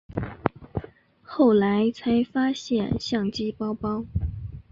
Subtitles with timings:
[1.21, 4.03] 后来才发现相机包包